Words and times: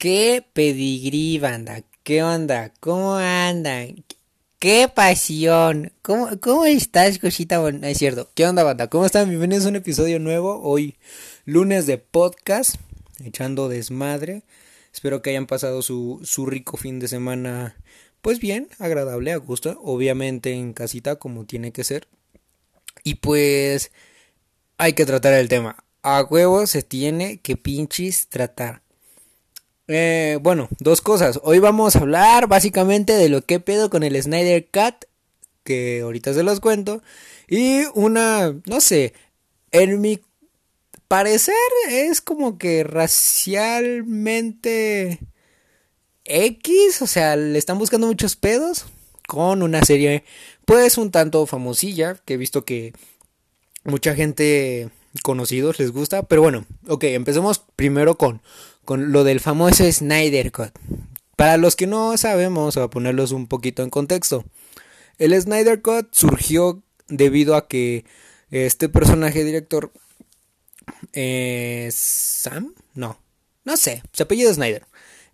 ¿Qué 0.00 0.42
pedigrí, 0.54 1.38
banda? 1.38 1.82
¿Qué 2.04 2.22
onda? 2.22 2.72
¿Cómo 2.80 3.16
andan? 3.16 4.02
¡Qué 4.58 4.88
pasión! 4.88 5.92
¿Cómo, 6.00 6.40
cómo 6.40 6.64
estás, 6.64 7.18
cosita? 7.18 7.60
es 7.82 7.98
cierto. 7.98 8.30
¿Qué 8.34 8.46
onda, 8.46 8.62
banda? 8.62 8.88
¿Cómo 8.88 9.04
están? 9.04 9.28
Bienvenidos 9.28 9.66
a 9.66 9.68
un 9.68 9.76
episodio 9.76 10.18
nuevo. 10.18 10.58
Hoy, 10.62 10.96
lunes 11.44 11.86
de 11.86 11.98
podcast, 11.98 12.76
echando 13.22 13.68
desmadre. 13.68 14.42
Espero 14.90 15.20
que 15.20 15.28
hayan 15.28 15.46
pasado 15.46 15.82
su, 15.82 16.20
su 16.24 16.46
rico 16.46 16.78
fin 16.78 16.98
de 16.98 17.06
semana, 17.06 17.76
pues 18.22 18.40
bien, 18.40 18.68
agradable, 18.78 19.32
a 19.32 19.36
gusto. 19.36 19.78
Obviamente 19.84 20.52
en 20.52 20.72
casita, 20.72 21.16
como 21.16 21.44
tiene 21.44 21.72
que 21.72 21.84
ser. 21.84 22.08
Y 23.04 23.16
pues, 23.16 23.92
hay 24.78 24.94
que 24.94 25.04
tratar 25.04 25.34
el 25.34 25.50
tema. 25.50 25.84
A 26.00 26.22
huevo 26.22 26.66
se 26.66 26.82
tiene 26.82 27.36
que 27.40 27.58
pinches 27.58 28.28
tratar. 28.28 28.80
Eh, 29.92 30.38
bueno, 30.40 30.68
dos 30.78 31.00
cosas. 31.00 31.40
Hoy 31.42 31.58
vamos 31.58 31.96
a 31.96 31.98
hablar 31.98 32.46
básicamente 32.46 33.14
de 33.14 33.28
lo 33.28 33.44
que 33.44 33.58
pedo 33.58 33.90
con 33.90 34.04
el 34.04 34.22
Snyder 34.22 34.68
Cut, 34.70 35.06
que 35.64 36.02
ahorita 36.02 36.32
se 36.32 36.44
los 36.44 36.60
cuento. 36.60 37.02
Y 37.48 37.82
una, 37.94 38.54
no 38.66 38.80
sé, 38.80 39.14
en 39.72 40.00
mi 40.00 40.20
parecer 41.08 41.56
es 41.88 42.20
como 42.20 42.56
que 42.56 42.84
racialmente 42.84 45.18
X, 46.24 47.02
o 47.02 47.08
sea, 47.08 47.34
le 47.34 47.58
están 47.58 47.78
buscando 47.78 48.06
muchos 48.06 48.36
pedos 48.36 48.86
con 49.26 49.60
una 49.60 49.84
serie 49.84 50.22
pues 50.66 50.98
un 50.98 51.10
tanto 51.10 51.46
famosilla, 51.46 52.14
que 52.24 52.34
he 52.34 52.36
visto 52.36 52.64
que 52.64 52.92
mucha 53.82 54.14
gente 54.14 54.88
conocidos 55.22 55.78
les 55.78 55.90
gusta, 55.90 56.22
pero 56.22 56.42
bueno, 56.42 56.66
ok, 56.86 57.04
empecemos 57.04 57.64
primero 57.76 58.16
con 58.16 58.42
con 58.90 59.12
lo 59.12 59.22
del 59.22 59.38
famoso 59.38 59.84
Snyder 59.90 60.50
Cut. 60.50 60.72
Para 61.36 61.56
los 61.56 61.76
que 61.76 61.86
no 61.86 62.16
sabemos, 62.16 62.76
a 62.76 62.90
ponerlos 62.90 63.30
un 63.30 63.46
poquito 63.46 63.82
en 63.82 63.90
contexto, 63.90 64.44
el 65.18 65.40
Snyder 65.40 65.80
Cut 65.80 66.08
surgió 66.12 66.82
debido 67.06 67.54
a 67.54 67.68
que 67.68 68.04
este 68.50 68.88
personaje 68.88 69.44
director 69.44 69.92
eh, 71.12 71.88
Sam, 71.92 72.74
no, 72.94 73.20
no 73.64 73.76
sé, 73.76 74.02
se 74.12 74.24
apellido 74.24 74.52
Snyder. 74.52 74.84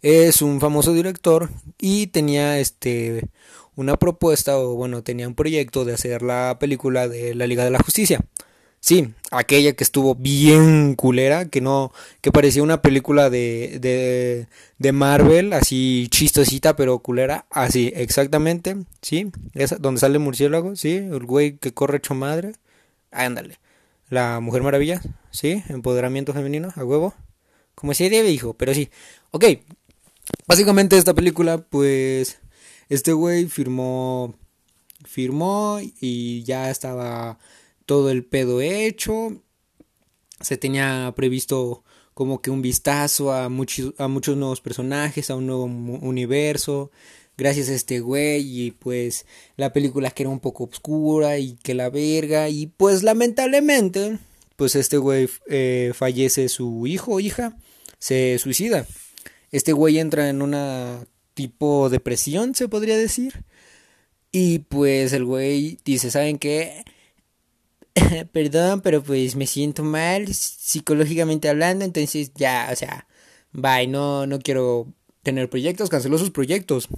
Es 0.03 0.43
un 0.43 0.61
famoso 0.61 0.93
director 0.93 1.51
y 1.79 2.09
tenía 2.09 2.59
este 2.59 3.27
una 3.75 3.97
propuesta 3.97 4.59
o 4.59 4.75
bueno, 4.75 5.03
tenía 5.03 5.29
un 5.29 5.35
proyecto 5.35 5.85
de 5.85 5.95
hacer 5.95 6.23
la 6.23 6.59
película 6.61 7.09
de 7.09 7.35
la 7.35 7.47
Liga 7.47 7.65
de 7.65 7.71
la 7.71 7.79
Justicia. 7.79 8.21
Sí, 8.87 9.13
aquella 9.33 9.73
que 9.73 9.83
estuvo 9.83 10.15
bien 10.15 10.95
culera, 10.95 11.49
que 11.49 11.61
no, 11.61 11.93
que 12.21 12.31
parecía 12.31 12.63
una 12.63 12.83
película 12.83 13.31
de, 13.31 13.79
de, 13.81 14.47
de 14.79 14.93
Marvel, 14.93 15.53
así 15.55 16.07
chistosita, 16.09 16.77
pero 16.77 17.01
culera, 17.01 17.47
así, 17.51 17.93
exactamente, 17.97 18.77
sí, 19.03 19.33
esa, 19.55 19.79
donde 19.79 19.99
sale 20.01 20.19
el 20.19 20.23
murciélago, 20.23 20.77
sí, 20.77 20.95
el 20.99 21.27
güey 21.27 21.57
que 21.59 21.75
corre 21.75 21.97
hecho 21.99 22.15
madre, 22.15 22.53
ándale, 23.11 23.59
la 24.09 24.39
Mujer 24.39 24.63
Maravilla, 24.63 25.03
sí, 25.33 25.65
empoderamiento 25.69 26.33
femenino, 26.33 26.73
a 26.77 26.85
huevo, 26.85 27.13
como 27.75 27.93
se 27.93 28.09
debe, 28.09 28.31
hijo, 28.31 28.55
pero 28.55 28.73
sí, 28.73 28.89
ok, 29.33 29.47
básicamente 30.47 30.97
esta 30.97 31.13
película, 31.13 31.59
pues, 31.59 32.39
este 32.89 33.13
güey 33.13 33.47
firmó, 33.47 34.37
firmó 35.05 35.81
y 36.01 36.45
ya 36.45 36.71
estaba 36.71 37.37
todo 37.87 38.11
el 38.11 38.25
pedo 38.25 38.61
hecho. 38.61 39.43
Se 40.41 40.57
tenía 40.59 41.13
previsto 41.17 41.85
como 42.13 42.43
que 42.43 42.51
un 42.51 42.63
vistazo 42.63 43.33
a 43.33 43.49
muchos, 43.49 43.95
a 43.99 44.09
muchos 44.09 44.37
nuevos 44.37 44.61
personajes, 44.61 45.31
a 45.31 45.37
un 45.37 45.47
nuevo 45.47 45.65
universo. 45.65 46.91
Gracias 47.39 47.69
a 47.69 47.75
este 47.75 48.01
güey 48.01 48.67
y 48.67 48.71
pues 48.71 49.27
la 49.57 49.73
película 49.73 50.11
que 50.11 50.23
era 50.23 50.31
un 50.31 50.41
poco 50.41 50.65
oscura 50.65 51.39
y 51.39 51.57
que 51.57 51.75
la 51.75 51.91
verga 51.91 52.49
y 52.49 52.67
pues 52.67 53.03
lamentablemente 53.03 54.19
pues 54.57 54.75
este 54.75 54.97
güey 54.97 55.29
eh, 55.49 55.93
fallece 55.95 56.49
su 56.49 56.87
hijo 56.87 57.13
o 57.13 57.21
hija, 57.21 57.57
se 57.99 58.39
suicida. 58.39 58.87
Este 59.53 59.73
güey 59.73 59.99
entra 59.99 60.29
en 60.29 60.43
una 60.43 61.07
tipo 61.35 61.91
depresión, 61.91 62.55
se 62.55 62.69
podría 62.69 62.97
decir. 62.97 63.45
Y 64.33 64.61
pues 64.61 65.13
el 65.13 65.25
güey 65.25 65.79
dice, 65.85 66.11
¿saben 66.11 66.39
qué? 66.39 66.85
perdón, 68.33 68.81
pero 68.81 69.03
pues 69.03 69.37
me 69.37 69.47
siento 69.47 69.83
mal 69.83 70.33
psicológicamente 70.33 71.49
hablando, 71.49 71.85
entonces 71.85 72.33
ya, 72.35 72.69
o 72.73 72.77
sea, 72.77 73.07
bye, 73.53 73.87
no, 73.87 74.27
no 74.27 74.39
quiero 74.39 74.93
tener 75.23 75.49
proyectos, 75.49 75.91
canceló 75.91 76.19
sus 76.19 76.31
proyectos. 76.31 76.89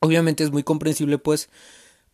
Obviamente 0.00 0.44
es 0.44 0.50
muy 0.50 0.62
comprensible, 0.62 1.18
pues, 1.18 1.48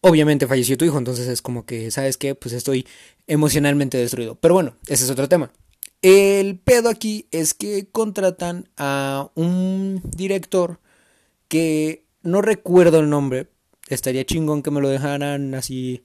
obviamente 0.01 0.47
falleció 0.47 0.77
tu 0.77 0.85
hijo, 0.85 0.99
entonces 0.99 1.29
es 1.29 1.43
como 1.43 1.65
que, 1.65 1.91
¿sabes 1.91 2.17
qué? 2.17 2.35
Pues 2.35 2.55
estoy 2.55 2.87
emocionalmente 3.27 3.99
destruido. 3.99 4.35
Pero 4.37 4.55
bueno, 4.55 4.77
ese 4.87 5.05
es 5.05 5.11
otro 5.11 5.29
tema. 5.29 5.51
El 6.03 6.59
pedo 6.59 6.89
aquí 6.89 7.27
es 7.31 7.55
que 7.55 7.89
contratan 7.91 8.69
a 8.77 9.31
un 9.35 10.03
director 10.05 10.81
que 11.49 12.05
no 12.23 12.43
recuerdo 12.43 13.01
el 13.01 13.09
nombre. 13.09 13.49
Estaría 13.89 14.27
chingón 14.27 14.63
que 14.63 14.71
me 14.71 14.81
lo 14.81 14.89
dejaran 14.89 15.55
así 15.55 16.03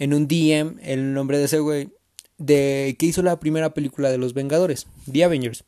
en 0.00 0.14
un 0.14 0.26
DM 0.26 0.80
el 0.82 1.14
nombre 1.14 1.38
de 1.38 1.44
ese 1.44 1.60
güey 1.60 1.90
de 2.38 2.96
que 2.98 3.06
hizo 3.06 3.22
la 3.22 3.38
primera 3.38 3.74
película 3.74 4.10
de 4.10 4.18
los 4.18 4.34
Vengadores, 4.34 4.86
The 5.10 5.24
Avengers, 5.24 5.64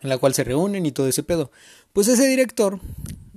en 0.00 0.08
la 0.08 0.16
cual 0.16 0.32
se 0.32 0.44
reúnen 0.44 0.86
y 0.86 0.92
todo 0.92 1.08
ese 1.08 1.24
pedo. 1.24 1.50
Pues 1.92 2.06
ese 2.06 2.26
director, 2.28 2.78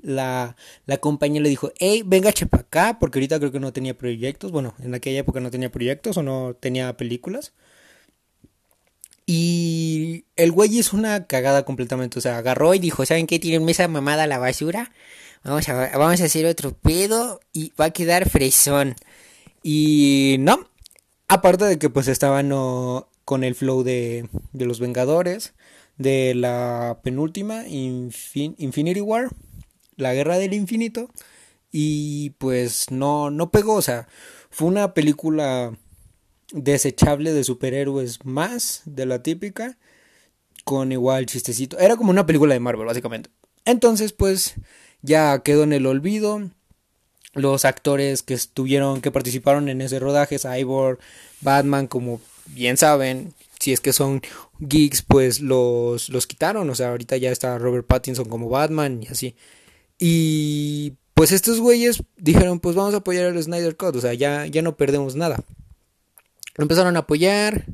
la, 0.03 0.55
la 0.85 0.97
compañía 0.97 1.41
le 1.41 1.49
dijo, 1.49 1.73
hey, 1.79 2.03
venga 2.05 2.31
chepa 2.31 2.59
acá, 2.59 2.97
porque 2.99 3.17
ahorita 3.17 3.39
creo 3.39 3.51
que 3.51 3.59
no 3.59 3.73
tenía 3.73 3.97
proyectos, 3.97 4.51
bueno, 4.51 4.75
en 4.79 4.93
aquella 4.93 5.19
época 5.19 5.39
no 5.39 5.49
tenía 5.49 5.71
proyectos 5.71 6.17
o 6.17 6.23
no 6.23 6.55
tenía 6.57 6.95
películas. 6.95 7.53
Y 9.25 10.25
el 10.35 10.51
güey 10.51 10.77
hizo 10.77 10.95
una 10.95 11.25
cagada 11.25 11.65
completamente, 11.65 12.19
o 12.19 12.21
sea, 12.21 12.37
agarró 12.37 12.75
y 12.75 12.79
dijo, 12.79 13.07
¿saben 13.07 13.25
qué? 13.25 13.39
Tienen 13.39 13.67
esa 13.67 13.87
mamada 13.87 14.23
a 14.23 14.27
la 14.27 14.37
basura. 14.37 14.91
Vamos 15.43 15.67
a, 15.67 15.97
vamos 15.97 16.21
a 16.21 16.25
hacer 16.25 16.45
otro 16.45 16.73
pedo 16.73 17.39
y 17.53 17.73
va 17.79 17.85
a 17.85 17.89
quedar 17.89 18.29
fresón. 18.29 18.95
Y 19.67 20.35
no, 20.41 20.69
aparte 21.27 21.65
de 21.65 21.79
que 21.79 21.89
pues 21.89 22.07
estaban 22.07 22.51
con 22.51 23.43
el 23.43 23.55
flow 23.55 23.81
de, 23.81 24.29
de, 24.53 24.65
los 24.67 24.79
Vengadores, 24.79 25.55
de 25.97 26.35
la 26.35 26.99
penúltima 27.03 27.67
Infinity 27.67 29.01
War, 29.01 29.31
la 29.95 30.13
Guerra 30.13 30.37
del 30.37 30.53
Infinito, 30.53 31.09
y 31.71 32.29
pues 32.37 32.91
no, 32.91 33.31
no 33.31 33.49
pegó, 33.49 33.73
o 33.73 33.81
sea, 33.81 34.07
fue 34.51 34.67
una 34.67 34.93
película 34.93 35.75
desechable 36.51 37.33
de 37.33 37.43
superhéroes 37.43 38.23
más 38.23 38.83
de 38.85 39.07
la 39.07 39.23
típica, 39.23 39.79
con 40.63 40.91
igual 40.91 41.25
chistecito, 41.25 41.79
era 41.79 41.95
como 41.95 42.11
una 42.11 42.27
película 42.27 42.53
de 42.53 42.59
Marvel 42.59 42.85
básicamente. 42.85 43.31
Entonces 43.65 44.13
pues 44.13 44.57
ya 45.01 45.41
quedó 45.41 45.63
en 45.63 45.73
el 45.73 45.87
olvido 45.87 46.51
los 47.35 47.65
actores 47.65 48.23
que 48.23 48.33
estuvieron, 48.33 49.01
que 49.01 49.11
participaron 49.11 49.69
en 49.69 49.81
ese 49.81 49.99
rodaje, 49.99 50.39
Cyborg, 50.39 50.99
Batman, 51.41 51.87
como 51.87 52.21
bien 52.47 52.77
saben, 52.77 53.33
si 53.59 53.73
es 53.73 53.81
que 53.81 53.93
son 53.93 54.21
geeks, 54.59 55.01
pues 55.01 55.41
los, 55.41 56.09
los 56.09 56.27
quitaron, 56.27 56.69
o 56.69 56.75
sea, 56.75 56.89
ahorita 56.89 57.17
ya 57.17 57.31
está 57.31 57.57
Robert 57.57 57.85
Pattinson 57.85 58.29
como 58.29 58.49
Batman 58.49 59.03
y 59.03 59.07
así. 59.07 59.35
Y 59.99 60.93
pues 61.13 61.31
estos 61.31 61.59
güeyes 61.59 62.03
dijeron, 62.17 62.59
pues 62.59 62.75
vamos 62.75 62.93
a 62.93 62.97
apoyar 62.97 63.25
al 63.25 63.41
Snyder 63.41 63.75
Cut, 63.75 63.95
o 63.95 64.01
sea, 64.01 64.13
ya, 64.13 64.45
ya 64.45 64.61
no 64.61 64.77
perdemos 64.77 65.15
nada. 65.15 65.43
Empezaron 66.57 66.95
a 66.95 66.99
apoyar, 66.99 67.65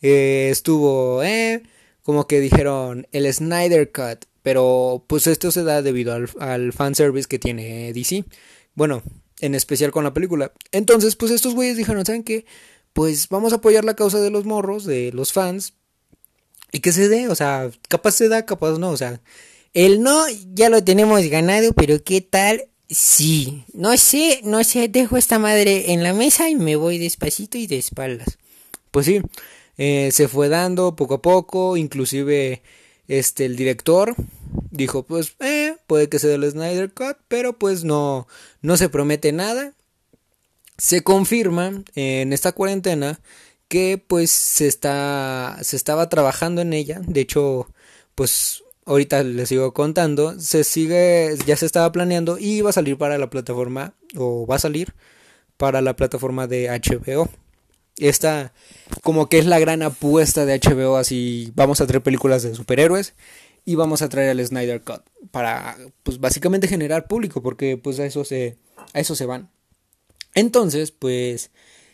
eh, 0.00 0.48
estuvo, 0.50 1.22
eh, 1.24 1.62
como 2.02 2.26
que 2.26 2.40
dijeron 2.40 3.08
el 3.12 3.32
Snyder 3.32 3.90
Cut, 3.90 4.26
pero 4.42 5.04
pues 5.06 5.26
esto 5.26 5.50
se 5.50 5.64
da 5.64 5.82
debido 5.82 6.12
al, 6.14 6.28
al 6.40 6.72
fanservice 6.72 7.28
que 7.28 7.38
tiene 7.38 7.92
DC. 7.92 8.24
Bueno, 8.74 9.02
en 9.40 9.54
especial 9.54 9.90
con 9.90 10.04
la 10.04 10.14
película. 10.14 10.52
Entonces, 10.70 11.16
pues 11.16 11.32
estos 11.32 11.54
güeyes 11.54 11.76
dijeron, 11.76 12.06
¿saben 12.06 12.22
qué? 12.24 12.46
Pues 12.92 13.28
vamos 13.28 13.52
a 13.52 13.56
apoyar 13.56 13.84
la 13.84 13.96
causa 13.96 14.20
de 14.20 14.30
los 14.30 14.44
morros, 14.44 14.84
de 14.84 15.12
los 15.12 15.32
fans. 15.32 15.74
Y 16.70 16.80
que 16.80 16.92
se 16.92 17.08
dé, 17.08 17.28
o 17.28 17.34
sea, 17.34 17.70
capaz 17.88 18.12
se 18.12 18.28
da, 18.28 18.46
capaz 18.46 18.78
no, 18.78 18.90
o 18.90 18.96
sea. 18.96 19.20
El 19.74 20.02
no 20.02 20.24
ya 20.54 20.68
lo 20.68 20.84
tenemos 20.84 21.22
ganado, 21.26 21.72
pero 21.72 22.02
¿qué 22.02 22.20
tal? 22.20 22.68
Sí, 22.88 23.64
no 23.72 23.96
sé, 23.96 24.40
no 24.44 24.62
sé, 24.64 24.88
dejo 24.88 25.16
esta 25.16 25.38
madre 25.38 25.92
en 25.92 26.02
la 26.02 26.12
mesa 26.12 26.50
y 26.50 26.56
me 26.56 26.76
voy 26.76 26.98
despacito 26.98 27.56
y 27.56 27.66
de 27.66 27.78
espaldas. 27.78 28.38
Pues 28.90 29.06
sí, 29.06 29.22
eh, 29.78 30.10
se 30.12 30.28
fue 30.28 30.48
dando 30.48 30.94
poco 30.94 31.14
a 31.14 31.22
poco, 31.22 31.78
inclusive 31.78 32.62
este 33.08 33.46
el 33.46 33.56
director 33.56 34.14
dijo, 34.70 35.04
pues, 35.04 35.34
eh, 35.40 35.71
puede 35.92 36.08
que 36.08 36.18
sea 36.18 36.34
el 36.34 36.50
Snyder 36.50 36.90
Cut, 36.90 37.18
pero 37.28 37.58
pues 37.58 37.84
no, 37.84 38.26
no 38.62 38.78
se 38.78 38.88
promete 38.88 39.30
nada. 39.30 39.74
Se 40.78 41.02
confirma 41.02 41.84
en 41.94 42.32
esta 42.32 42.52
cuarentena 42.52 43.20
que 43.68 44.02
pues 44.02 44.30
se 44.30 44.68
está, 44.68 45.58
se 45.60 45.76
estaba 45.76 46.08
trabajando 46.08 46.62
en 46.62 46.72
ella. 46.72 47.02
De 47.06 47.20
hecho, 47.20 47.68
pues 48.14 48.64
ahorita 48.86 49.22
les 49.22 49.50
sigo 49.50 49.74
contando, 49.74 50.40
se 50.40 50.64
sigue, 50.64 51.36
ya 51.46 51.58
se 51.58 51.66
estaba 51.66 51.92
planeando 51.92 52.38
y 52.38 52.62
va 52.62 52.70
a 52.70 52.72
salir 52.72 52.96
para 52.96 53.18
la 53.18 53.28
plataforma, 53.28 53.92
o 54.16 54.46
va 54.46 54.56
a 54.56 54.60
salir 54.60 54.94
para 55.58 55.82
la 55.82 55.94
plataforma 55.94 56.46
de 56.46 56.70
HBO. 56.70 57.28
Esta 57.98 58.54
como 59.02 59.28
que 59.28 59.38
es 59.38 59.44
la 59.44 59.58
gran 59.58 59.82
apuesta 59.82 60.46
de 60.46 60.58
HBO, 60.58 60.96
así 60.96 61.52
vamos 61.54 61.82
a 61.82 61.86
traer 61.86 62.02
películas 62.02 62.42
de 62.44 62.54
superhéroes 62.54 63.12
y 63.64 63.74
vamos 63.76 64.02
a 64.02 64.08
traer 64.08 64.30
el 64.30 64.46
Snyder 64.46 64.82
Cut 64.82 65.02
para 65.30 65.76
pues 66.02 66.18
básicamente 66.18 66.68
generar 66.68 67.06
público 67.06 67.42
porque 67.42 67.76
pues 67.76 68.00
a 68.00 68.06
eso 68.06 68.24
se 68.24 68.58
a 68.92 69.00
eso 69.00 69.14
se 69.14 69.26
van. 69.26 69.50
Entonces, 70.34 70.90
pues 70.90 71.50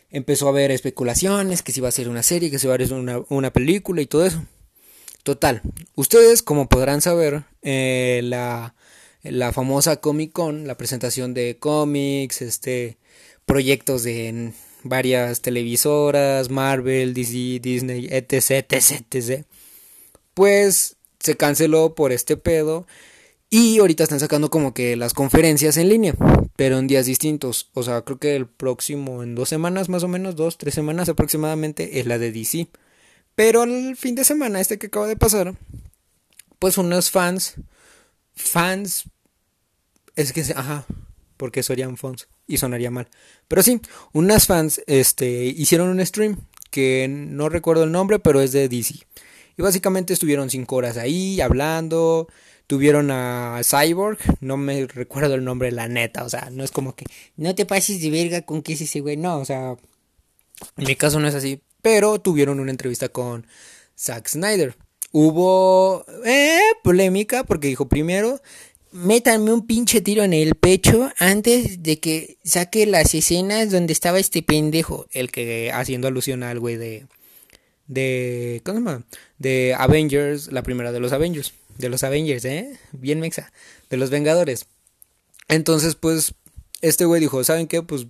empezó 0.09 0.47
a 0.47 0.49
haber 0.49 0.71
especulaciones 0.71 1.61
que 1.61 1.71
si 1.71 1.81
va 1.81 1.89
a 1.89 1.91
ser 1.91 2.09
una 2.09 2.23
serie, 2.23 2.49
que 2.49 2.59
si 2.59 2.67
va 2.67 2.75
a 2.75 2.77
ser 2.77 2.93
una, 2.93 3.21
una 3.29 3.51
película 3.51 4.01
y 4.01 4.05
todo 4.05 4.25
eso. 4.25 4.43
Total, 5.23 5.61
ustedes 5.95 6.41
como 6.41 6.69
podrán 6.69 7.01
saber, 7.01 7.43
eh, 7.61 8.21
la, 8.23 8.75
la 9.21 9.51
famosa 9.51 9.97
Comic 9.97 10.31
Con, 10.31 10.65
la 10.65 10.77
presentación 10.77 11.33
de 11.33 11.57
cómics, 11.59 12.41
este, 12.41 12.97
proyectos 13.45 14.03
de 14.03 14.53
varias 14.83 15.41
televisoras, 15.41 16.49
Marvel, 16.49 17.13
DC, 17.13 17.59
Disney, 17.61 18.07
etc, 18.09 18.65
etc, 18.71 19.05
etc. 19.11 19.45
Pues 20.33 20.95
se 21.19 21.37
canceló 21.37 21.95
por 21.95 22.11
este 22.11 22.37
pedo 22.37 22.87
y 23.49 23.79
ahorita 23.79 24.03
están 24.03 24.19
sacando 24.19 24.49
como 24.49 24.73
que 24.73 24.95
las 24.95 25.13
conferencias 25.13 25.77
en 25.77 25.89
línea, 25.89 26.13
pero 26.55 26.77
en 26.77 26.87
días 26.87 27.07
distintos. 27.07 27.69
O 27.73 27.81
sea, 27.81 28.01
creo 28.03 28.19
que 28.19 28.35
el 28.35 28.45
próximo, 28.45 29.23
en 29.23 29.33
dos 29.33 29.49
semanas 29.49 29.89
más 29.89 30.03
o 30.03 30.07
menos, 30.07 30.35
dos, 30.35 30.57
tres 30.57 30.75
semanas 30.75 31.09
aproximadamente, 31.09 31.99
es 31.99 32.05
la 32.05 32.19
de 32.19 32.31
DC. 32.31 32.67
Pero 33.35 33.63
el 33.63 33.95
fin 33.95 34.15
de 34.15 34.23
semana, 34.23 34.59
este 34.59 34.77
que 34.77 34.87
acaba 34.87 35.07
de 35.07 35.15
pasar, 35.15 35.55
pues 36.59 36.77
unos 36.77 37.09
fans, 37.09 37.55
fans, 38.35 39.05
es 40.15 40.31
que, 40.31 40.41
ajá, 40.55 40.85
porque 41.37 41.63
serían 41.63 41.97
fans 41.97 42.27
y 42.45 42.57
sonaría 42.57 42.91
mal. 42.91 43.07
Pero 43.47 43.63
sí, 43.63 43.81
unas 44.13 44.45
fans, 44.45 44.81
este, 44.85 45.45
hicieron 45.45 45.89
un 45.89 46.05
stream 46.05 46.37
que 46.69 47.07
no 47.09 47.49
recuerdo 47.49 47.83
el 47.83 47.91
nombre, 47.91 48.19
pero 48.19 48.41
es 48.41 48.51
de 48.51 48.69
DC. 48.69 48.95
Y 49.59 49.61
básicamente 49.61 50.13
estuvieron 50.13 50.49
cinco 50.49 50.77
horas 50.77 50.95
ahí 50.95 51.41
hablando, 51.41 52.29
Tuvieron 52.65 53.11
a 53.11 53.59
Cyborg, 53.61 54.17
no 54.39 54.55
me 54.55 54.87
recuerdo 54.87 55.35
el 55.35 55.43
nombre, 55.43 55.69
la 55.73 55.89
neta, 55.89 56.23
o 56.23 56.29
sea, 56.29 56.49
no 56.49 56.63
es 56.63 56.71
como 56.71 56.95
que 56.95 57.03
no 57.35 57.53
te 57.55 57.65
pases 57.65 57.99
de 57.99 58.09
verga 58.09 58.43
con 58.43 58.61
que 58.61 58.71
es 58.73 58.81
ese 58.81 59.01
güey, 59.01 59.17
no, 59.17 59.37
o 59.37 59.43
sea, 59.43 59.75
en 60.77 60.85
mi 60.85 60.95
caso 60.95 61.19
no 61.19 61.27
es 61.27 61.35
así, 61.35 61.61
pero 61.81 62.21
tuvieron 62.21 62.61
una 62.61 62.71
entrevista 62.71 63.09
con 63.09 63.47
Zack 63.97 64.29
Snyder. 64.29 64.77
Hubo 65.11 66.05
eh, 66.23 66.61
polémica 66.81 67.43
porque 67.43 67.67
dijo 67.67 67.89
primero, 67.89 68.39
métanme 68.93 69.51
un 69.51 69.67
pinche 69.67 69.99
tiro 69.99 70.23
en 70.23 70.33
el 70.33 70.55
pecho 70.55 71.11
antes 71.17 71.83
de 71.83 71.99
que 71.99 72.37
saque 72.45 72.85
las 72.85 73.13
escenas 73.13 73.71
donde 73.71 73.91
estaba 73.91 74.19
este 74.19 74.41
pendejo, 74.41 75.07
el 75.11 75.31
que 75.31 75.71
haciendo 75.73 76.07
alusión 76.07 76.43
al 76.43 76.59
güey 76.59 76.77
de 76.77 77.07
de 77.89 78.61
¿cómo 78.63 78.79
se 78.79 78.85
llama? 78.85 79.03
De 79.37 79.75
Avengers, 79.77 80.49
la 80.53 80.63
primera 80.63 80.93
de 80.93 81.01
los 81.01 81.11
Avengers 81.11 81.51
de 81.79 81.89
los 81.89 82.03
Avengers, 82.03 82.45
¿eh? 82.45 82.77
Bien 82.91 83.19
mexa, 83.19 83.51
de 83.89 83.97
los 83.97 84.09
Vengadores. 84.09 84.67
Entonces, 85.47 85.95
pues, 85.95 86.35
este 86.81 87.05
güey 87.05 87.21
dijo, 87.21 87.43
¿saben 87.43 87.67
qué? 87.67 87.81
Pues 87.81 88.05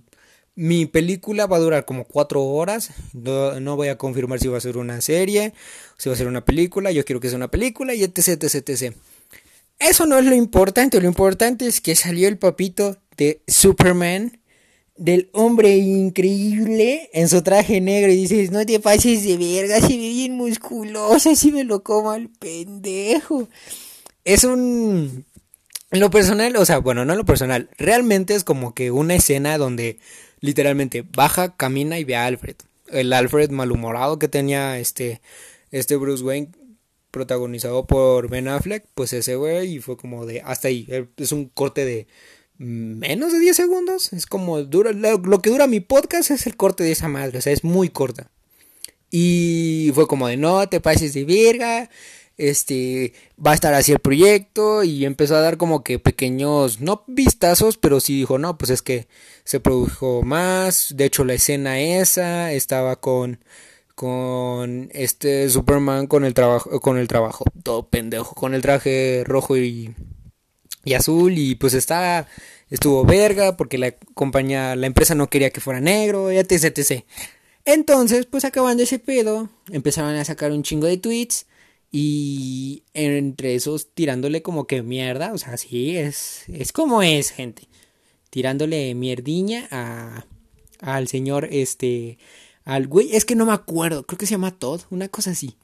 mi 0.56 0.86
película 0.86 1.46
va 1.46 1.56
a 1.56 1.60
durar 1.60 1.84
como 1.84 2.04
cuatro 2.04 2.42
horas. 2.42 2.90
No, 3.14 3.76
voy 3.76 3.88
a 3.88 3.96
confirmar 3.96 4.40
si 4.40 4.48
va 4.48 4.58
a 4.58 4.60
ser 4.60 4.76
una 4.76 5.00
serie, 5.00 5.54
si 5.96 6.08
va 6.08 6.14
a 6.14 6.18
ser 6.18 6.26
una 6.26 6.44
película. 6.44 6.90
Yo 6.90 7.04
quiero 7.04 7.20
que 7.20 7.28
sea 7.28 7.36
una 7.36 7.50
película 7.50 7.94
y 7.94 8.02
etc, 8.02 8.42
etc. 8.42 8.94
Eso 9.78 10.04
no 10.04 10.18
es 10.18 10.26
lo 10.26 10.34
importante. 10.34 11.00
Lo 11.00 11.06
importante 11.06 11.66
es 11.66 11.80
que 11.80 11.94
salió 11.94 12.28
el 12.28 12.38
papito 12.38 12.98
de 13.16 13.40
Superman. 13.46 14.40
Del 15.00 15.30
hombre 15.32 15.78
increíble 15.78 17.08
en 17.14 17.28
su 17.28 17.42
traje 17.42 17.80
negro. 17.80 18.12
Y 18.12 18.16
dices, 18.16 18.50
no 18.50 18.64
te 18.66 18.80
pases 18.80 19.24
de 19.24 19.36
verga. 19.36 19.80
Si 19.80 19.96
ve 19.96 20.08
bien 20.10 20.36
musculoso. 20.36 21.34
Si 21.34 21.50
me 21.52 21.64
lo 21.64 21.82
como 21.82 22.10
al 22.10 22.28
pendejo. 22.28 23.48
Es 24.24 24.44
un 24.44 25.24
lo 25.90 26.10
personal, 26.10 26.54
o 26.56 26.64
sea, 26.64 26.78
bueno, 26.78 27.04
no 27.04 27.16
lo 27.16 27.24
personal, 27.24 27.68
realmente 27.76 28.34
es 28.34 28.44
como 28.44 28.74
que 28.74 28.92
una 28.92 29.16
escena 29.16 29.58
donde 29.58 29.98
literalmente 30.40 31.02
baja, 31.02 31.56
camina 31.56 31.98
y 31.98 32.04
ve 32.04 32.14
a 32.14 32.26
Alfred. 32.26 32.54
El 32.88 33.12
Alfred 33.12 33.50
malhumorado 33.50 34.18
que 34.18 34.28
tenía 34.28 34.78
este, 34.78 35.20
este 35.72 35.96
Bruce 35.96 36.22
Wayne 36.22 36.50
protagonizado 37.10 37.86
por 37.86 38.28
Ben 38.30 38.46
Affleck, 38.46 38.86
pues 38.94 39.12
ese 39.12 39.34
güey 39.34 39.74
y 39.74 39.80
fue 39.80 39.96
como 39.96 40.26
de 40.26 40.42
hasta 40.42 40.68
ahí. 40.68 40.86
Es 41.16 41.32
un 41.32 41.46
corte 41.46 41.84
de 41.84 42.06
menos 42.64 43.32
de 43.32 43.38
10 43.40 43.56
segundos. 43.56 44.12
Es 44.12 44.26
como 44.26 44.62
dura, 44.62 44.92
lo, 44.92 45.42
que 45.42 45.50
dura 45.50 45.66
mi 45.66 45.80
podcast 45.80 46.30
es 46.30 46.46
el 46.46 46.56
corte 46.56 46.84
de 46.84 46.92
esa 46.92 47.08
madre, 47.08 47.38
o 47.38 47.40
sea, 47.42 47.52
es 47.52 47.64
muy 47.64 47.88
corta. 47.88 48.30
Y 49.10 49.90
fue 49.94 50.06
como 50.06 50.28
de 50.28 50.36
no 50.36 50.68
te 50.68 50.80
pases 50.80 51.14
de 51.14 51.24
verga 51.24 51.90
este, 52.40 53.12
va 53.44 53.50
a 53.50 53.54
estar 53.54 53.74
así 53.74 53.92
el 53.92 53.98
proyecto 53.98 54.82
y 54.82 55.04
empezó 55.04 55.36
a 55.36 55.42
dar 55.42 55.58
como 55.58 55.84
que 55.84 55.98
pequeños, 55.98 56.80
no 56.80 57.04
vistazos, 57.06 57.76
pero 57.76 58.00
sí 58.00 58.16
dijo, 58.16 58.38
no, 58.38 58.56
pues 58.56 58.70
es 58.70 58.80
que 58.80 59.08
se 59.44 59.60
produjo 59.60 60.22
más, 60.22 60.94
de 60.96 61.04
hecho 61.04 61.24
la 61.24 61.34
escena 61.34 61.80
esa 61.80 62.52
estaba 62.52 62.96
con 62.96 63.40
con 63.94 64.88
este 64.94 65.50
Superman 65.50 66.06
con 66.06 66.24
el 66.24 66.32
trabajo 66.32 66.80
con 66.80 66.96
el 66.96 67.06
trabajo 67.06 67.44
todo 67.62 67.86
pendejo 67.90 68.34
con 68.34 68.54
el 68.54 68.62
traje 68.62 69.24
rojo 69.26 69.58
y, 69.58 69.94
y 70.84 70.94
azul 70.94 71.36
y 71.36 71.54
pues 71.54 71.74
está 71.74 72.26
estuvo 72.70 73.04
verga 73.04 73.56
porque 73.56 73.78
la 73.78 73.92
compañía 74.14 74.76
la 74.76 74.86
empresa 74.86 75.14
no 75.14 75.28
quería 75.28 75.50
que 75.50 75.60
fuera 75.60 75.80
negro 75.80 76.30
etc 76.30 76.64
etc 76.64 77.04
entonces 77.64 78.26
pues 78.26 78.44
acabando 78.44 78.82
ese 78.82 78.98
pedo 78.98 79.48
empezaron 79.70 80.14
a 80.14 80.24
sacar 80.24 80.52
un 80.52 80.62
chingo 80.62 80.86
de 80.86 80.96
tweets 80.96 81.46
y 81.92 82.84
entre 82.94 83.54
esos 83.56 83.92
tirándole 83.94 84.42
como 84.42 84.66
que 84.66 84.82
mierda, 84.82 85.32
o 85.32 85.38
sea, 85.38 85.56
sí, 85.56 85.96
es, 85.96 86.44
es 86.48 86.72
como 86.72 87.02
es, 87.02 87.30
gente. 87.30 87.68
Tirándole 88.30 88.94
mierdiña 88.94 89.66
a, 89.72 90.24
al 90.80 91.08
señor, 91.08 91.48
este, 91.50 92.18
al 92.64 92.86
güey, 92.86 93.14
es 93.16 93.24
que 93.24 93.34
no 93.34 93.46
me 93.46 93.52
acuerdo, 93.52 94.06
creo 94.06 94.18
que 94.18 94.26
se 94.26 94.32
llama 94.32 94.56
Todd, 94.56 94.82
una 94.90 95.08
cosa 95.08 95.32
así. 95.32 95.56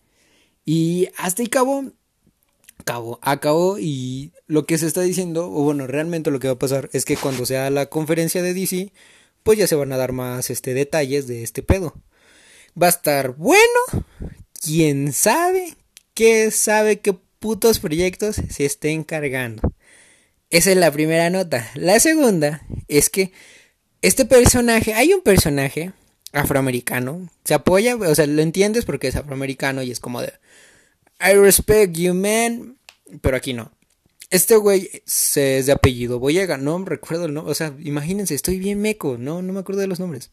Y 0.65 1.09
hasta 1.17 1.43
ahí 1.43 1.47
acabó, 1.47 1.85
acabó, 2.78 3.19
acabó 3.23 3.78
y 3.78 4.32
lo 4.46 4.67
que 4.67 4.79
se 4.79 4.86
está 4.86 5.03
diciendo, 5.03 5.51
o 5.51 5.62
bueno, 5.62 5.86
realmente 5.86 6.31
lo 6.31 6.39
que 6.39 6.48
va 6.48 6.55
a 6.55 6.58
pasar 6.58 6.89
es 6.93 7.05
que 7.05 7.17
cuando 7.17 7.46
sea 7.46 7.70
la 7.70 7.86
conferencia 7.86 8.43
de 8.43 8.55
DC, 8.55 8.93
pues 9.43 9.58
ya 9.58 9.67
se 9.67 9.77
van 9.77 9.93
a 9.93 9.96
dar 9.96 10.12
más 10.12 10.51
este, 10.51 10.74
detalles 10.74 11.27
de 11.27 11.43
este 11.43 11.62
pedo. 11.62 11.94
Va 12.81 12.86
a 12.86 12.91
estar 12.91 13.36
bueno, 13.36 14.06
quién 14.62 15.12
sabe, 15.12 15.74
que 16.15 16.51
sabe 16.51 17.01
qué 17.01 17.17
putos 17.39 17.79
proyectos 17.79 18.36
se 18.51 18.65
estén 18.65 19.05
cargando. 19.05 19.62
Esa 20.51 20.70
es 20.70 20.77
la 20.77 20.91
primera 20.93 21.31
nota. 21.31 21.70
La 21.74 21.98
segunda 22.01 22.62
es 22.89 23.10
que 23.10 23.32
este 24.03 24.24
personaje, 24.24 24.94
hay 24.94 25.12
un 25.12 25.22
personaje 25.22 25.93
afroamericano, 26.32 27.29
se 27.44 27.55
apoya, 27.55 27.96
o 27.96 28.15
sea, 28.15 28.27
lo 28.27 28.43
entiendes 28.43 28.84
porque 28.84 29.08
es 29.08 29.17
afroamericano 29.17 29.82
y 29.82 29.91
es 29.91 30.01
como 30.01 30.20
de 30.20 30.32
I 31.20 31.35
respect 31.35 31.96
you 31.96 32.15
man, 32.15 32.79
pero 33.20 33.37
aquí 33.37 33.53
no. 33.53 33.73
Este 34.31 34.56
güey 34.56 34.91
es 35.06 35.35
de 35.35 35.73
apellido 35.73 36.19
Boyega, 36.19 36.56
no 36.58 36.85
recuerdo 36.85 37.27
el 37.27 37.35
nombre, 37.35 37.53
o 37.53 37.55
sea, 37.55 37.75
imagínense, 37.79 38.35
estoy 38.35 38.58
bien 38.58 38.81
meco, 38.81 39.17
no, 39.19 39.41
no 39.41 39.53
me 39.53 39.61
acuerdo 39.61 39.81
de 39.81 39.87
los 39.87 40.01
nombres. 40.01 40.31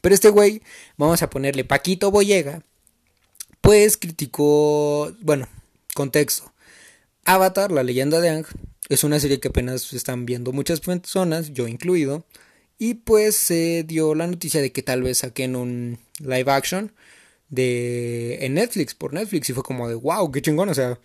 Pero 0.00 0.14
este 0.14 0.28
güey, 0.28 0.62
vamos 0.98 1.22
a 1.22 1.30
ponerle 1.30 1.64
Paquito 1.64 2.10
Boyega, 2.10 2.62
pues 3.60 3.96
criticó, 3.96 5.12
bueno, 5.22 5.48
contexto. 5.94 6.52
Avatar, 7.24 7.72
la 7.72 7.82
leyenda 7.82 8.20
de 8.20 8.28
Ang, 8.28 8.46
es 8.88 9.04
una 9.04 9.20
serie 9.20 9.40
que 9.40 9.48
apenas 9.48 9.92
están 9.92 10.26
viendo 10.26 10.52
muchas 10.52 10.80
personas, 10.80 11.52
yo 11.52 11.66
incluido, 11.66 12.26
y 12.78 12.94
pues 12.94 13.36
se 13.36 13.84
dio 13.84 14.14
la 14.14 14.26
noticia 14.26 14.60
de 14.60 14.72
que 14.72 14.82
tal 14.82 15.02
vez 15.02 15.18
saquen 15.18 15.56
un 15.56 15.98
live 16.18 16.50
action 16.50 16.92
de 17.50 18.44
en 18.46 18.54
Netflix, 18.54 18.94
por 18.94 19.12
Netflix, 19.12 19.50
y 19.50 19.52
fue 19.52 19.62
como 19.62 19.88
de 19.88 19.94
wow, 19.94 20.30
qué 20.32 20.42
chingón, 20.42 20.68
o 20.68 20.74
sea, 20.74 20.98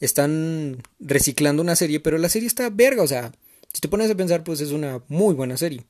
están 0.00 0.82
reciclando 0.98 1.62
una 1.62 1.76
serie, 1.76 2.00
pero 2.00 2.18
la 2.18 2.28
serie 2.28 2.48
está 2.48 2.70
verga, 2.70 3.02
o 3.02 3.06
sea, 3.06 3.32
si 3.72 3.80
te 3.80 3.88
pones 3.88 4.10
a 4.10 4.16
pensar, 4.16 4.42
pues 4.44 4.60
es 4.60 4.72
una 4.72 5.02
muy 5.08 5.34
buena 5.34 5.56
serie. 5.56 5.86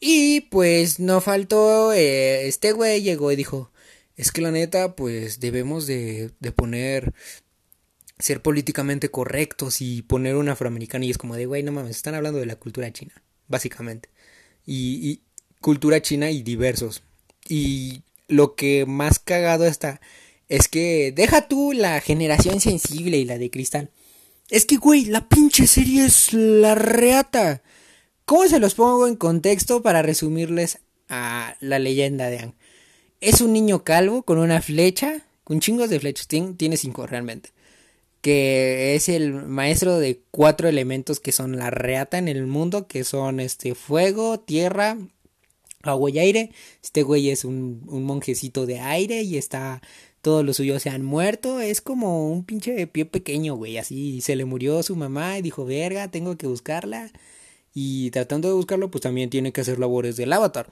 Y 0.00 0.42
pues 0.42 0.98
no 0.98 1.20
faltó, 1.20 1.92
eh, 1.92 2.48
este 2.48 2.72
güey 2.72 3.02
llegó 3.02 3.30
y 3.32 3.36
dijo, 3.36 3.70
es 4.16 4.32
que 4.32 4.42
la 4.42 4.50
neta, 4.50 4.96
pues 4.96 5.40
debemos 5.40 5.86
de, 5.86 6.32
de 6.40 6.52
poner 6.52 7.14
ser 8.18 8.42
políticamente 8.42 9.10
correctos 9.10 9.80
y 9.80 10.02
poner 10.02 10.36
un 10.36 10.48
afroamericano 10.48 11.04
y 11.04 11.10
es 11.10 11.18
como 11.18 11.36
de, 11.36 11.46
güey, 11.46 11.62
no 11.62 11.72
mames, 11.72 11.96
están 11.96 12.14
hablando 12.14 12.38
de 12.38 12.46
la 12.46 12.56
cultura 12.56 12.92
china, 12.92 13.12
básicamente. 13.48 14.10
Y, 14.64 15.10
y, 15.10 15.22
cultura 15.60 16.02
china 16.02 16.30
y 16.30 16.42
diversos. 16.42 17.02
Y 17.48 18.02
lo 18.32 18.54
que 18.54 18.86
más 18.86 19.18
cagado 19.18 19.66
está 19.66 20.00
es 20.48 20.68
que 20.68 21.12
deja 21.12 21.48
tú 21.48 21.72
la 21.72 22.00
generación 22.00 22.60
sensible 22.60 23.16
y 23.16 23.24
la 23.24 23.38
de 23.38 23.50
cristal. 23.50 23.90
Es 24.50 24.66
que, 24.66 24.76
güey, 24.76 25.06
la 25.06 25.26
pinche 25.26 25.66
serie 25.66 26.04
es 26.04 26.34
la 26.34 26.74
reata. 26.74 27.62
¿Cómo 28.26 28.46
se 28.46 28.60
los 28.60 28.74
pongo 28.74 29.06
en 29.06 29.16
contexto 29.16 29.82
para 29.82 30.02
resumirles 30.02 30.80
a 31.08 31.56
la 31.60 31.78
leyenda 31.78 32.28
de 32.28 32.40
Ang? 32.40 32.54
Es 33.22 33.40
un 33.40 33.54
niño 33.54 33.82
calvo 33.82 34.24
con 34.24 34.38
una 34.38 34.60
flecha, 34.60 35.22
con 35.42 35.60
chingos 35.60 35.88
de 35.88 36.00
flechas, 36.00 36.28
tiene 36.28 36.76
cinco 36.76 37.06
realmente. 37.06 37.50
Que 38.20 38.94
es 38.94 39.08
el 39.08 39.32
maestro 39.32 39.98
de 39.98 40.20
cuatro 40.30 40.68
elementos 40.68 41.18
que 41.18 41.32
son 41.32 41.56
la 41.56 41.70
reata 41.70 42.18
en 42.18 42.28
el 42.28 42.46
mundo, 42.46 42.86
que 42.86 43.04
son 43.04 43.40
este 43.40 43.74
fuego, 43.74 44.38
tierra, 44.38 44.98
agua 45.82 46.10
y 46.10 46.18
aire. 46.18 46.50
Este 46.82 47.02
güey 47.02 47.30
es 47.30 47.44
un, 47.44 47.82
un 47.88 48.04
monjecito 48.04 48.66
de 48.66 48.80
aire 48.80 49.22
y 49.22 49.36
está 49.36 49.80
todos 50.22 50.44
los 50.44 50.56
suyos 50.56 50.82
se 50.82 50.88
han 50.88 51.04
muerto. 51.04 51.60
Es 51.60 51.80
como 51.80 52.30
un 52.32 52.44
pinche 52.44 52.86
pie 52.86 53.04
pequeño, 53.04 53.56
güey. 53.56 53.76
Así 53.76 54.20
se 54.22 54.36
le 54.36 54.44
murió 54.44 54.82
su 54.82 54.96
mamá 54.96 55.38
y 55.38 55.42
dijo, 55.42 55.66
verga, 55.66 56.08
tengo 56.10 56.38
que 56.38 56.46
buscarla. 56.46 57.10
Y 57.74 58.10
tratando 58.10 58.48
de 58.48 58.54
buscarlo, 58.54 58.90
pues 58.90 59.02
también 59.02 59.30
tiene 59.30 59.52
que 59.52 59.60
hacer 59.60 59.78
labores 59.78 60.16
del 60.16 60.32
avatar. 60.32 60.70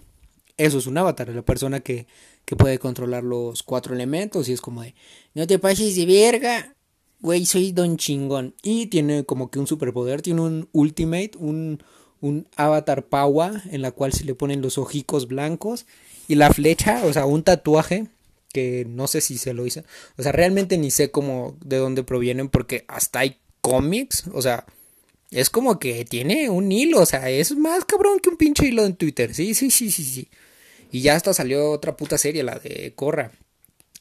Eso 0.56 0.78
es 0.78 0.86
un 0.86 0.98
avatar, 0.98 1.28
la 1.30 1.42
persona 1.42 1.80
que, 1.80 2.06
que 2.44 2.54
puede 2.54 2.78
controlar 2.78 3.24
los 3.24 3.62
cuatro 3.62 3.94
elementos. 3.94 4.48
Y 4.48 4.52
es 4.52 4.60
como 4.60 4.82
de, 4.82 4.94
no 5.34 5.46
te 5.46 5.58
pases 5.58 5.96
de 5.96 6.06
verga. 6.06 6.76
Güey, 7.20 7.44
soy 7.44 7.72
don 7.72 7.96
chingón. 7.96 8.54
Y 8.62 8.86
tiene 8.86 9.24
como 9.24 9.50
que 9.50 9.58
un 9.58 9.66
superpoder, 9.66 10.22
tiene 10.22 10.42
un 10.42 10.68
ultimate, 10.72 11.32
un, 11.38 11.82
un 12.20 12.46
avatar 12.56 13.06
paua 13.06 13.62
en 13.70 13.82
la 13.82 13.92
cual 13.92 14.12
se 14.12 14.24
le 14.24 14.34
ponen 14.34 14.62
los 14.62 14.78
ojicos 14.78 15.28
blancos 15.28 15.86
y 16.28 16.34
la 16.34 16.52
flecha, 16.52 17.04
o 17.04 17.12
sea, 17.12 17.26
un 17.26 17.42
tatuaje 17.42 18.06
que 18.52 18.84
no 18.88 19.06
sé 19.06 19.20
si 19.20 19.38
se 19.38 19.54
lo 19.54 19.66
hizo. 19.66 19.82
O 20.16 20.22
sea, 20.22 20.32
realmente 20.32 20.78
ni 20.78 20.90
sé 20.90 21.10
cómo, 21.10 21.56
de 21.64 21.78
dónde 21.78 22.02
provienen, 22.02 22.48
porque 22.48 22.84
hasta 22.88 23.20
hay 23.20 23.38
cómics, 23.60 24.24
o 24.32 24.42
sea, 24.42 24.66
es 25.30 25.50
como 25.50 25.78
que 25.78 26.04
tiene 26.04 26.50
un 26.50 26.70
hilo, 26.72 27.00
o 27.00 27.06
sea, 27.06 27.30
es 27.30 27.56
más 27.56 27.84
cabrón 27.84 28.18
que 28.20 28.30
un 28.30 28.36
pinche 28.36 28.66
hilo 28.66 28.84
en 28.84 28.96
Twitter. 28.96 29.34
Sí, 29.34 29.54
sí, 29.54 29.70
sí, 29.70 29.90
sí, 29.90 30.04
sí. 30.04 30.28
Y 30.90 31.02
ya 31.02 31.14
hasta 31.14 31.32
salió 31.32 31.70
otra 31.70 31.96
puta 31.96 32.18
serie, 32.18 32.42
la 32.42 32.58
de 32.58 32.92
Corra, 32.96 33.32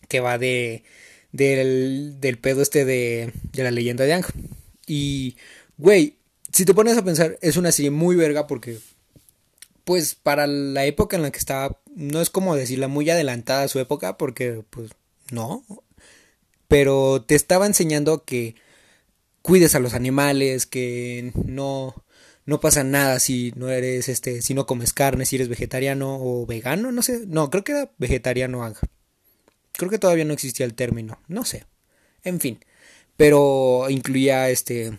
que 0.07 0.19
va 0.19 0.37
de 0.37 0.83
del, 1.31 2.19
del 2.19 2.39
pedo 2.39 2.61
este 2.61 2.85
de, 2.85 3.31
de 3.53 3.63
la 3.63 3.71
leyenda 3.71 4.05
de 4.05 4.13
Ángel. 4.13 4.35
Y, 4.87 5.35
güey, 5.77 6.15
si 6.51 6.65
te 6.65 6.73
pones 6.73 6.97
a 6.97 7.03
pensar, 7.03 7.37
es 7.41 7.57
una 7.57 7.71
serie 7.71 7.91
muy 7.91 8.15
verga 8.15 8.47
porque 8.47 8.79
pues 9.83 10.15
para 10.15 10.45
la 10.45 10.85
época 10.85 11.15
en 11.15 11.23
la 11.23 11.31
que 11.31 11.39
estaba, 11.39 11.81
no 11.95 12.21
es 12.21 12.29
como 12.29 12.55
decirla 12.55 12.87
muy 12.87 13.09
adelantada 13.09 13.63
a 13.63 13.67
su 13.67 13.79
época, 13.79 14.17
porque 14.17 14.63
pues 14.69 14.91
no, 15.31 15.63
pero 16.67 17.23
te 17.23 17.35
estaba 17.35 17.65
enseñando 17.65 18.23
que 18.23 18.55
cuides 19.41 19.73
a 19.73 19.79
los 19.79 19.95
animales, 19.95 20.67
que 20.67 21.31
no, 21.33 22.03
no 22.45 22.59
pasa 22.59 22.83
nada 22.83 23.19
si 23.19 23.51
no 23.55 23.69
eres, 23.69 24.09
este, 24.09 24.43
si 24.43 24.53
no 24.53 24.67
comes 24.67 24.93
carne, 24.93 25.25
si 25.25 25.37
eres 25.37 25.49
vegetariano 25.49 26.19
o 26.21 26.45
vegano, 26.45 26.91
no 26.91 27.01
sé, 27.01 27.23
no, 27.25 27.49
creo 27.49 27.63
que 27.63 27.71
era 27.71 27.91
vegetariano. 27.97 28.71
Creo 29.71 29.89
que 29.89 29.97
todavía 29.97 30.25
no 30.25 30.33
existía 30.33 30.65
el 30.67 30.75
término, 30.75 31.19
no 31.27 31.45
sé. 31.45 31.65
En 32.23 32.39
fin, 32.39 32.63
pero 33.17 33.87
incluía 33.89 34.49
este 34.49 34.97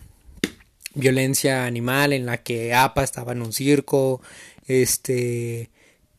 violencia 0.93 1.65
animal 1.65 2.13
en 2.13 2.25
la 2.25 2.37
que 2.37 2.73
APA 2.73 3.03
estaba 3.03 3.31
en 3.31 3.41
un 3.41 3.53
circo, 3.53 4.21
este, 4.67 5.69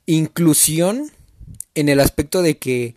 inclusión 0.07 1.11
en 1.75 1.89
el 1.89 2.01
aspecto 2.01 2.43
de 2.43 2.59
que 2.59 2.97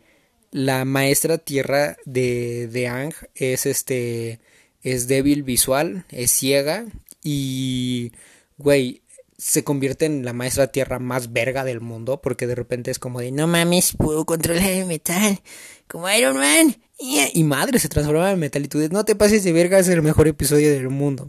la 0.51 0.85
maestra 0.85 1.37
tierra 1.37 1.97
de, 2.05 2.67
de 2.67 2.87
Ang 2.87 3.13
es 3.35 3.65
este, 3.65 4.39
es 4.83 5.07
débil 5.07 5.43
visual, 5.43 6.05
es 6.09 6.31
ciega 6.31 6.85
y, 7.23 8.11
güey, 8.57 9.01
se 9.37 9.63
convierte 9.63 10.05
en 10.05 10.23
la 10.23 10.33
maestra 10.33 10.67
tierra 10.67 10.99
más 10.99 11.33
verga 11.33 11.65
del 11.65 11.81
mundo 11.81 12.21
porque 12.21 12.47
de 12.47 12.55
repente 12.55 12.91
es 12.91 12.99
como 12.99 13.19
de 13.19 13.31
no 13.31 13.47
mames, 13.47 13.93
puedo 13.97 14.25
controlar 14.25 14.69
el 14.69 14.85
metal 14.85 15.41
como 15.87 16.09
Iron 16.09 16.37
Man 16.37 16.77
y 16.97 17.43
madre 17.43 17.79
se 17.79 17.89
transforma 17.89 18.31
en 18.31 18.39
metal 18.39 18.63
y 18.63 18.69
tú 18.69 18.77
dices 18.77 18.93
no 18.93 19.03
te 19.03 19.15
pases 19.15 19.43
de 19.43 19.51
verga 19.51 19.77
es 19.77 19.89
el 19.89 20.01
mejor 20.01 20.29
episodio 20.29 20.71
del 20.71 20.89
mundo 20.89 21.27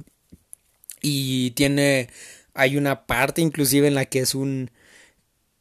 y 1.03 1.51
tiene 1.53 2.09
hay 2.55 2.77
una 2.77 3.07
parte 3.07 3.43
inclusive 3.43 3.87
en 3.87 3.95
la 3.95 4.07
que 4.07 4.21
es 4.21 4.35
un 4.35 4.71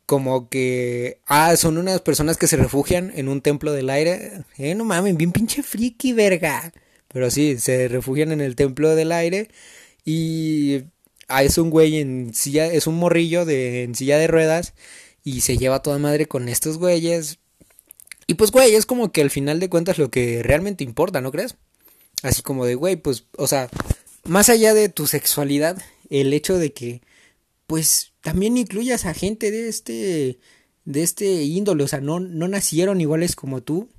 como 0.06 0.50
que 0.50 1.20
ah 1.26 1.56
son 1.58 1.78
unas 1.78 2.02
personas 2.02 2.38
que 2.38 2.48
se 2.48 2.58
refugian 2.58 3.12
en 3.16 3.28
un 3.28 3.42
templo 3.42 3.74
del 3.74 3.90
aire. 3.90 4.44
Eh 4.58 4.76
no 4.76 4.86
mames 4.86 5.18
bien 5.18 5.32
pinche 5.32 5.64
friki 5.64 6.14
verga. 6.14 6.72
Pero 7.08 7.32
sí 7.32 7.58
se 7.60 7.88
refugian 7.88 8.32
en 8.32 8.42
el 8.42 8.56
templo 8.56 8.96
del 8.96 9.12
aire 9.12 9.50
y 10.06 10.84
ah, 11.28 11.44
es 11.44 11.58
un 11.58 11.70
güey 11.70 11.98
en 12.00 12.34
silla 12.34 12.68
es 12.68 12.88
un 12.88 12.96
morrillo 12.96 13.46
de 13.46 13.84
en 13.84 13.96
silla 13.96 14.18
de 14.18 14.28
ruedas 14.28 14.74
y 15.24 15.42
se 15.42 15.58
lleva 15.58 15.82
toda 15.82 15.98
madre 16.00 16.28
con 16.28 16.50
estos 16.50 16.78
güeyes. 16.78 17.40
Y 18.28 18.36
pues 18.36 18.52
güey 18.52 18.76
es 18.76 18.86
como 18.86 19.12
que 19.12 19.22
al 19.22 19.30
final 19.32 19.60
de 19.60 19.70
cuentas 19.70 19.98
lo 19.98 20.12
que 20.12 20.44
realmente 20.44 20.84
importa 20.84 21.22
no 21.22 21.32
crees 21.32 21.56
así 22.24 22.42
como 22.42 22.66
de 22.66 22.76
güey 22.76 22.96
pues 22.96 23.26
o 23.38 23.48
sea 23.48 23.70
más 24.26 24.50
allá 24.50 24.74
de 24.74 24.90
tu 24.90 25.08
sexualidad 25.08 25.82
el 26.10 26.34
hecho 26.34 26.58
de 26.58 26.74
que 26.74 27.02
pues 27.68 28.14
también 28.22 28.58
incluyas 28.58 29.06
a 29.06 29.14
gente 29.14 29.52
de 29.52 29.70
este 29.70 30.40
de 30.86 31.02
este 31.02 31.44
índole, 31.44 31.84
o 31.84 31.88
sea, 31.88 32.00
no, 32.00 32.20
no 32.20 32.48
nacieron 32.48 33.02
iguales 33.02 33.36
como 33.36 33.62
tú, 33.62 33.90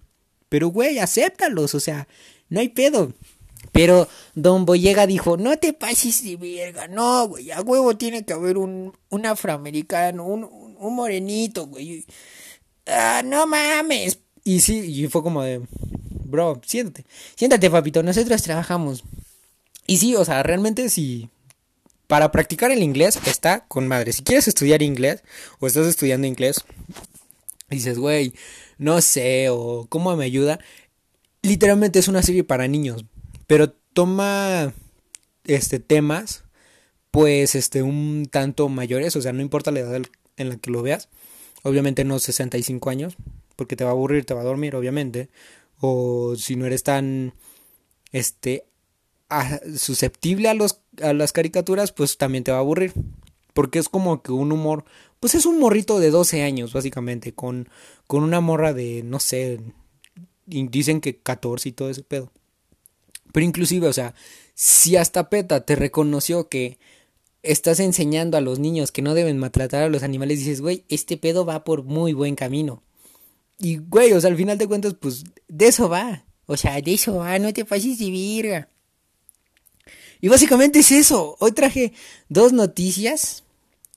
pero 0.49 0.69
güey, 0.69 0.99
acéptalos, 1.01 1.75
o 1.75 1.81
sea, 1.81 2.07
no 2.49 2.61
hay 2.61 2.69
pedo. 2.69 3.13
Pero 3.73 4.09
Don 4.35 4.65
Boyega 4.65 5.07
dijo, 5.07 5.37
no 5.37 5.59
te 5.59 5.73
pases 5.73 6.23
de 6.23 6.37
verga, 6.37 6.87
no, 6.87 7.29
güey, 7.29 7.51
a 7.51 7.61
huevo 7.61 7.97
tiene 7.97 8.25
que 8.25 8.33
haber 8.33 8.57
un, 8.57 8.93
un 9.11 9.27
afroamericano, 9.27 10.25
un, 10.25 10.45
un 10.79 10.95
morenito, 10.95 11.67
güey. 11.67 12.05
Ah, 12.87 13.23
no 13.25 13.47
mames. 13.47 14.21
Y 14.45 14.61
sí, 14.61 14.79
y 14.79 15.09
fue 15.09 15.23
como 15.23 15.43
de, 15.43 15.61
bro, 16.25 16.61
siéntate, 16.65 17.05
siéntate, 17.35 17.69
papito, 17.69 18.03
nosotros 18.03 18.43
trabajamos. 18.43 19.03
Y 19.87 19.99
sí, 19.99 20.15
o 20.17 20.25
sea, 20.25 20.43
realmente 20.43 20.89
sí, 20.89 21.31
para 22.07 22.31
practicar 22.31 22.71
el 22.71 22.83
inglés 22.83 23.19
está 23.27 23.67
con 23.67 23.89
madre. 23.89 24.13
Si 24.13 24.23
quieres 24.23 24.49
estudiar 24.49 24.83
inglés 24.83 25.23
o 25.59 25.67
estás 25.67 25.87
estudiando 25.87 26.27
inglés, 26.27 26.65
dices, 27.71 27.99
güey, 27.99 28.33
no 28.79 29.01
sé, 29.01 29.49
o 29.51 29.87
cómo 29.89 30.15
me 30.17 30.25
ayuda. 30.25 30.59
Literalmente 31.43 31.99
es 31.99 32.09
una 32.09 32.23
serie 32.23 32.45
para 32.45 32.69
niños, 32.69 33.05
pero 33.47 33.71
toma 33.71 34.73
este 35.45 35.79
temas 35.79 36.43
pues 37.17 37.55
este 37.55 37.83
un 37.83 38.29
tanto 38.31 38.69
mayores, 38.69 39.17
o 39.17 39.23
sea, 39.23 39.33
no 39.33 39.41
importa 39.41 39.71
la 39.71 39.81
edad 39.81 40.03
en 40.37 40.49
la 40.51 40.57
que 40.57 40.71
lo 40.71 40.83
veas. 40.83 41.09
Obviamente 41.63 42.05
no 42.05 42.19
65 42.19 42.91
años, 42.91 43.17
porque 43.57 43.75
te 43.75 43.85
va 43.85 43.91
a 43.91 43.93
aburrir, 43.95 44.27
te 44.27 44.35
va 44.35 44.43
a 44.43 44.45
dormir, 44.45 44.77
obviamente. 44.77 45.31
O 45.81 46.37
si 46.37 46.57
no 46.57 46.67
eres 46.67 46.83
tan 46.83 47.33
este 48.13 48.67
susceptible 49.77 50.49
a, 50.49 50.55
los, 50.55 50.81
a 51.03 51.13
las 51.13 51.33
caricaturas, 51.33 51.93
pues 51.93 52.17
también 52.17 52.45
te 52.45 52.53
va 52.53 52.59
a 52.59 52.61
aburrir. 52.61 52.93
Porque 53.55 53.79
es 53.79 53.89
como 53.89 54.23
que 54.23 54.33
un 54.33 54.53
humor, 54.53 54.85
pues 55.19 55.35
es 55.35 55.47
un 55.47 55.59
morrito 55.59 55.99
de 55.99 56.11
12 56.11 56.43
años, 56.43 56.73
básicamente, 56.73 57.33
con, 57.33 57.69
con 58.07 58.23
una 58.23 58.41
morra 58.41 58.75
de, 58.75 59.03
no 59.03 59.19
sé, 59.19 59.61
dicen 60.47 61.01
que 61.01 61.19
14 61.19 61.71
y 61.71 61.73
todo 61.73 61.91
ese 61.91 62.03
pedo. 62.03 62.33
Pero 63.33 63.47
inclusive, 63.47 63.89
o 63.89 63.93
sea, 63.93 64.15
si 64.55 64.97
hasta 64.97 65.31
PETA 65.31 65.65
te 65.65 65.75
reconoció 65.75 66.49
que 66.49 66.79
estás 67.43 67.81
enseñando 67.81 68.37
a 68.37 68.41
los 68.41 68.59
niños 68.59 68.93
que 68.93 69.03
no 69.03 69.15
deben 69.15 69.39
maltratar 69.39 69.83
a 69.83 69.89
los 69.89 70.03
animales, 70.03 70.39
dices, 70.39 70.61
güey, 70.61 70.85
este 70.89 71.17
pedo 71.17 71.45
va 71.45 71.65
por 71.65 71.83
muy 71.85 72.13
buen 72.13 72.35
camino. 72.35 72.83
Y, 73.59 73.77
güey, 73.77 74.13
o 74.13 74.21
sea, 74.21 74.31
al 74.31 74.37
final 74.37 74.59
de 74.59 74.67
cuentas, 74.67 74.95
pues, 75.01 75.25
de 75.49 75.67
eso 75.69 75.89
va. 75.89 76.25
O 76.47 76.57
sea, 76.57 76.81
de 76.81 76.95
eso 76.95 77.17
va, 77.17 77.39
no 77.39 77.53
te 77.53 77.65
pases 77.65 77.99
de 77.99 78.11
virga. 78.11 78.69
Y 80.21 80.29
básicamente 80.29 80.81
es 80.81 80.93
eso. 80.93 81.37
Hoy 81.41 81.53
traje 81.53 81.93
dos 82.29 82.53
noticias. 82.53 83.45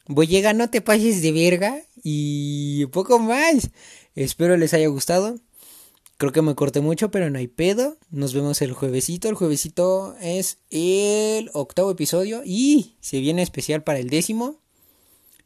Voy 0.07 0.27
llegar, 0.27 0.55
no 0.55 0.69
te 0.69 0.81
pases 0.81 1.21
de 1.21 1.31
verga. 1.31 1.81
Y 2.03 2.85
poco 2.87 3.19
más. 3.19 3.69
Espero 4.15 4.57
les 4.57 4.73
haya 4.73 4.87
gustado. 4.87 5.39
Creo 6.17 6.33
que 6.33 6.41
me 6.41 6.55
corté 6.55 6.81
mucho, 6.81 7.11
pero 7.11 7.29
no 7.29 7.39
hay 7.39 7.47
pedo. 7.47 7.97
Nos 8.09 8.33
vemos 8.33 8.61
el 8.61 8.73
juevesito. 8.73 9.29
El 9.29 9.35
juevesito 9.35 10.15
es 10.19 10.57
el 10.69 11.49
octavo 11.53 11.91
episodio. 11.91 12.41
Y 12.43 12.95
se 12.99 13.19
viene 13.19 13.41
especial 13.41 13.83
para 13.83 13.99
el 13.99 14.09
décimo. 14.09 14.59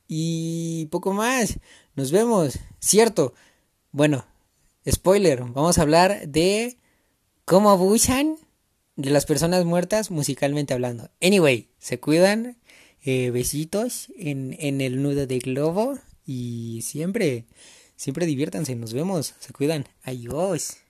Y 0.08 0.88
poco 0.88 1.14
más. 1.14 1.60
Nos 1.96 2.12
vemos. 2.12 2.58
Cierto. 2.80 3.34
Bueno, 3.92 4.26
spoiler. 4.90 5.44
Vamos 5.44 5.78
a 5.78 5.84
hablar 5.84 6.28
de 6.28 6.78
cómo 7.46 7.70
abusan 7.70 8.38
de 8.96 9.10
las 9.10 9.26
personas 9.26 9.66
muertas 9.66 10.12
musicalmente 10.12 10.74
hablando. 10.74 11.10
Anyway, 11.22 11.70
se 11.80 12.00
cuidan. 12.00 12.58
Eh, 13.06 13.32
besitos 13.32 14.08
en, 14.18 14.56
en 14.60 14.80
el 14.80 15.02
nudo 15.02 15.28
de 15.28 15.40
globo. 15.40 16.00
Y 16.26 16.82
siempre, 16.84 17.46
siempre 17.96 18.26
diviértanse. 18.26 18.76
Nos 18.76 18.94
vemos. 18.94 19.36
Se 19.40 19.52
cuidan. 19.52 19.88
Adiós. 20.04 20.83